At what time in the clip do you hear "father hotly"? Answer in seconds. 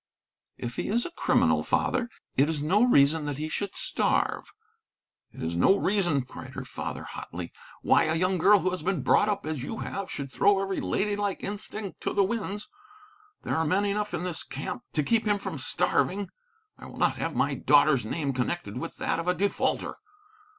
6.65-7.53